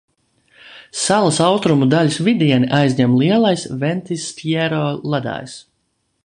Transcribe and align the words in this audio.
Salas 1.01 1.35
austrumu 1.47 1.87
daļas 1.91 2.17
vidieni 2.29 2.71
aizņem 2.79 3.13
Lielais 3.23 3.67
Ventiskjero 3.85 4.83
ledājs. 5.15 5.57